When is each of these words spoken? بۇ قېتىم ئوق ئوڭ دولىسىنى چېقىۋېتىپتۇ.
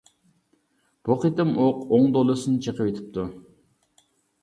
بۇ 1.09 1.17
قېتىم 1.25 1.53
ئوق 1.67 1.85
ئوڭ 1.99 2.09
دولىسىنى 2.17 2.65
چېقىۋېتىپتۇ. 2.69 3.31